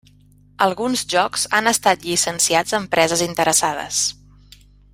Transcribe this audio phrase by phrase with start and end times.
[0.65, 4.01] Alguns jocs han estat llicenciats a empreses interessades.